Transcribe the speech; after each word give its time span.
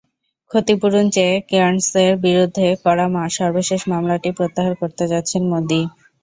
ক্ষতিপূরণ 0.51 1.05
চেয়ে 1.09 1.35
কেয়ার্নসের 1.49 2.11
বিরুদ্ধে 2.23 2.67
করা 2.83 3.05
সর্বশেষ 3.37 3.81
মামলাটি 3.91 4.29
প্রত্যাহার 4.37 4.73
করতে 4.81 5.03
যাচ্ছেন 5.11 5.41
মোদি। 5.51 5.81